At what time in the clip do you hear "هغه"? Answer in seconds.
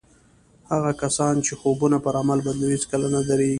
0.71-0.91